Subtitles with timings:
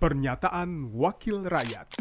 [0.00, 2.00] Pernyataan Wakil Rakyat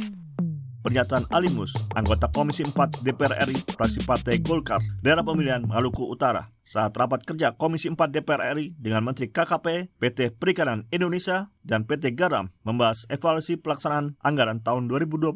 [0.79, 6.95] Pernyataan Alimus, anggota Komisi 4 DPR RI, fraksi Partai Golkar, daerah pemilihan Maluku Utara, saat
[6.95, 12.55] rapat kerja Komisi 4 DPR RI dengan Menteri KKP, PT Perikanan Indonesia, dan PT Garam
[12.63, 15.35] membahas evaluasi pelaksanaan anggaran tahun 2022,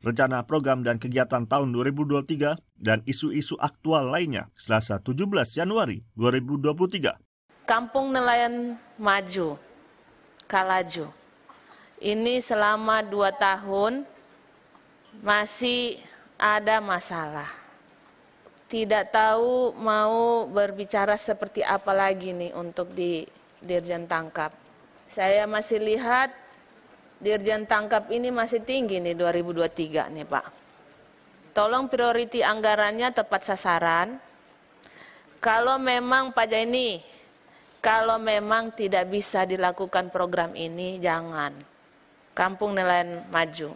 [0.00, 7.68] rencana program dan kegiatan tahun 2023, dan isu-isu aktual lainnya selasa 17 Januari 2023.
[7.68, 9.60] Kampung Nelayan Maju,
[10.48, 11.27] Kalaju.
[11.98, 14.06] Ini selama dua tahun
[15.18, 15.98] masih
[16.38, 17.50] ada masalah.
[18.70, 23.26] Tidak tahu mau berbicara seperti apa lagi nih untuk di
[23.58, 24.54] Dirjen Tangkap.
[25.10, 26.30] Saya masih lihat
[27.18, 30.46] Dirjen Tangkap ini masih tinggi nih 2023 nih Pak.
[31.50, 34.22] Tolong prioriti anggarannya tepat sasaran.
[35.42, 37.02] Kalau memang Pak Jaini,
[37.82, 41.77] kalau memang tidak bisa dilakukan program ini, jangan.
[42.38, 43.74] Kampung Nelayan Maju.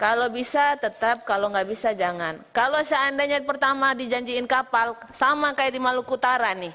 [0.00, 2.40] Kalau bisa tetap, kalau nggak bisa jangan.
[2.50, 6.72] Kalau seandainya pertama dijanjiin kapal, sama kayak di Maluku Utara nih,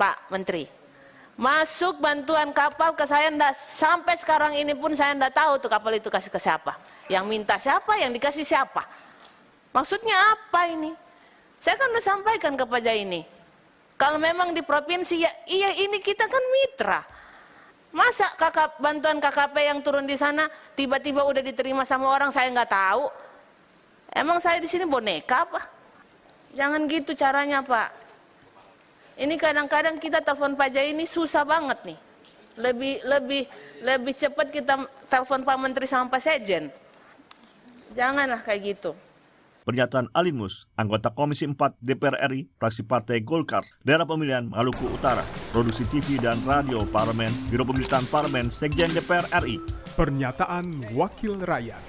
[0.00, 0.64] Pak Menteri.
[1.38, 5.94] Masuk bantuan kapal ke saya enggak, sampai sekarang ini pun saya enggak tahu tuh kapal
[5.94, 6.74] itu kasih ke siapa.
[7.06, 8.82] Yang minta siapa, yang dikasih siapa.
[9.70, 10.90] Maksudnya apa ini?
[11.62, 13.22] Saya kan udah sampaikan ke Pak ini.
[13.94, 17.17] Kalau memang di provinsi, ya iya ini kita kan mitra.
[17.88, 22.68] Masa kakak bantuan KKP yang turun di sana tiba-tiba udah diterima sama orang saya nggak
[22.68, 23.08] tahu.
[24.12, 25.64] Emang saya di sini boneka apa?
[26.52, 27.88] Jangan gitu caranya Pak.
[29.18, 31.98] Ini kadang-kadang kita telepon Pak Jai ini susah banget nih.
[32.58, 33.42] Lebih lebih
[33.82, 34.74] lebih cepat kita
[35.08, 36.68] telepon Pak Menteri sama Pak Sejen.
[37.96, 38.92] Janganlah kayak gitu.
[39.68, 45.20] Pernyataan Alimus, anggota Komisi 4 DPR RI, fraksi Partai Golkar, daerah pemilihan Maluku Utara,
[45.52, 49.60] produksi TV dan radio Parlemen, Biro Pemerintahan Parlemen, Sekjen DPR RI.
[49.92, 51.84] Pernyataan Wakil Rakyat